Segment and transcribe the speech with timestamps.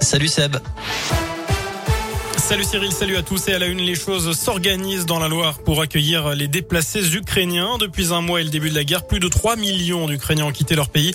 [0.00, 0.58] Salut Seb.
[2.36, 5.58] Salut Cyril, salut à tous et à la une, les choses s'organisent dans la Loire
[5.58, 7.76] pour accueillir les déplacés ukrainiens.
[7.76, 10.52] Depuis un mois et le début de la guerre, plus de 3 millions d'Ukrainiens ont
[10.52, 11.12] quitté leur pays.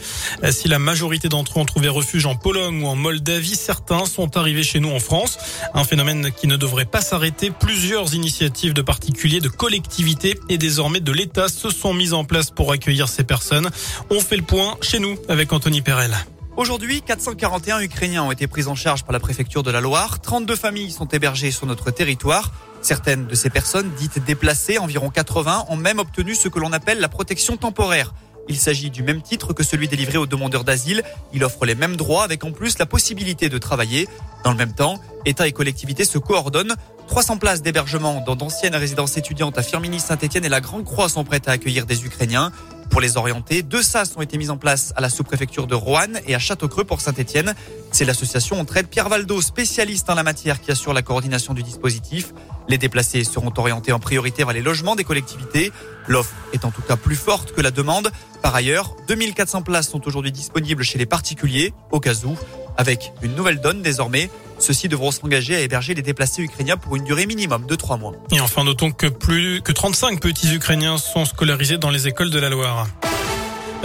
[0.51, 4.35] Si la majorité d'entre eux ont trouvé refuge en Pologne ou en Moldavie, certains sont
[4.35, 5.37] arrivés chez nous en France.
[5.73, 7.51] Un phénomène qui ne devrait pas s'arrêter.
[7.51, 12.51] Plusieurs initiatives de particuliers, de collectivités et désormais de l'État se sont mises en place
[12.51, 13.69] pour accueillir ces personnes.
[14.09, 16.13] On fait le point chez nous avec Anthony Perel.
[16.61, 20.19] Aujourd'hui, 441 Ukrainiens ont été pris en charge par la préfecture de la Loire.
[20.21, 22.51] 32 familles sont hébergées sur notre territoire.
[22.83, 26.99] Certaines de ces personnes, dites déplacées, environ 80, ont même obtenu ce que l'on appelle
[26.99, 28.13] la protection temporaire.
[28.47, 31.01] Il s'agit du même titre que celui délivré aux demandeurs d'asile.
[31.33, 34.07] Il offre les mêmes droits avec en plus la possibilité de travailler.
[34.43, 36.75] Dans le même temps, État et collectivités se coordonnent.
[37.07, 41.23] 300 places d'hébergement dans d'anciennes résidences étudiantes à Firminy, Saint-Etienne et la Grande Croix sont
[41.23, 42.51] prêtes à accueillir des Ukrainiens.
[42.91, 46.19] Pour les orienter, deux SAS ont été mis en place à la sous-préfecture de Roanne
[46.27, 47.55] et à Châteaucreux pour Saint-Etienne.
[47.93, 52.33] C'est l'association Entraide Pierre Valdo, spécialiste en la matière, qui assure la coordination du dispositif.
[52.67, 55.71] Les déplacés seront orientés en priorité vers les logements des collectivités.
[56.09, 58.11] L'offre est en tout cas plus forte que la demande.
[58.41, 62.35] Par ailleurs, 2400 places sont aujourd'hui disponibles chez les particuliers, au cas où.
[62.75, 64.29] Avec une nouvelle donne désormais,
[64.61, 68.13] ceux-ci devront s'engager à héberger les déplacés ukrainiens pour une durée minimum de trois mois.
[68.31, 72.39] Et enfin, notons que plus que 35 petits Ukrainiens sont scolarisés dans les écoles de
[72.39, 72.87] la Loire.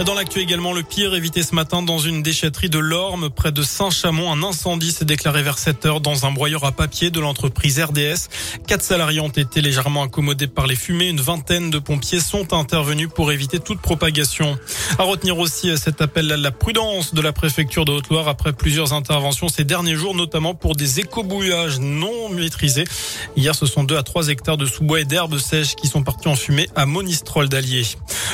[0.05, 3.63] Dans l'actu également, le pire évité ce matin dans une déchetterie de l'Orme, près de
[3.63, 4.31] Saint-Chamond.
[4.31, 8.29] Un incendie s'est déclaré vers 7 heures dans un broyeur à papier de l'entreprise RDS.
[8.67, 11.09] Quatre salariés ont été légèrement accommodés par les fumées.
[11.09, 14.59] Une vingtaine de pompiers sont intervenus pour éviter toute propagation.
[14.99, 18.93] À retenir aussi cet appel à la prudence de la préfecture de Haute-Loire après plusieurs
[18.93, 22.85] interventions ces derniers jours, notamment pour des écobouillages non maîtrisés.
[23.35, 26.27] Hier, ce sont deux à trois hectares de sous-bois et d'herbes sèches qui sont partis
[26.27, 27.83] en fumée à Monistrol d'Allier.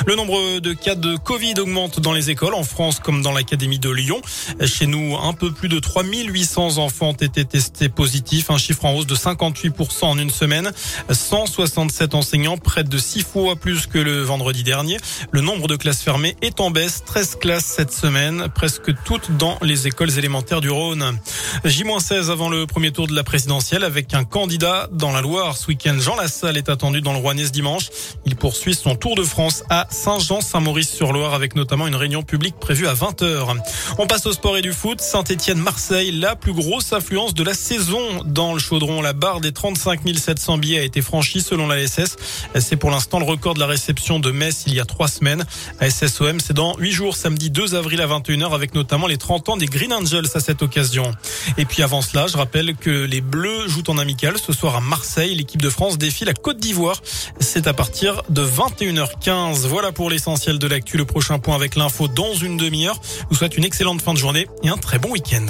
[0.06, 3.78] Le nombre de cas de Covid augmente dans les écoles en France comme dans l'Académie
[3.78, 4.20] de Lyon.
[4.64, 8.94] Chez nous, un peu plus de 3800 enfants ont été testés positifs, un chiffre en
[8.94, 10.72] hausse de 58% en une semaine.
[11.10, 14.96] 167 enseignants, près de 6 fois plus que le vendredi dernier.
[15.30, 19.58] Le nombre de classes fermées est en baisse, 13 classes cette semaine, presque toutes dans
[19.62, 21.18] les écoles élémentaires du Rhône.
[21.64, 25.56] J-16 avant le premier tour de la présidentielle avec un candidat dans la Loire.
[25.56, 27.88] Ce week-end, Jean Lassalle est attendu dans le Rouennais dimanche.
[28.24, 33.56] Il poursuit son tour de France à Saint-Jean-Saint-Maurice-sur-Loire notamment une réunion publique prévue à 20h.
[33.98, 35.00] On passe au sport et du foot.
[35.00, 39.02] Saint-Etienne-Marseille, la plus grosse affluence de la saison dans le chaudron.
[39.02, 42.16] La barre des 35 700 billets a été franchie selon la SS.
[42.58, 45.44] C'est pour l'instant le record de la réception de Metz il y a trois semaines.
[45.80, 49.56] SSOM, c'est dans huit jours, samedi 2 avril à 21h avec notamment les 30 ans
[49.56, 51.12] des Green Angels à cette occasion.
[51.58, 54.80] Et puis avant cela, je rappelle que les Bleus jouent en amical ce soir à
[54.80, 55.34] Marseille.
[55.34, 57.00] L'équipe de France défie la Côte d'Ivoire.
[57.40, 59.66] C'est à partir de 21h15.
[59.66, 60.96] Voilà pour l'essentiel de l'actu.
[60.96, 61.04] Le
[61.38, 63.00] point avec l'info dans une demi-heure.
[63.18, 65.46] Je vous souhaite une excellente fin de journée et un très bon week-end.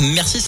[0.00, 0.42] Merci.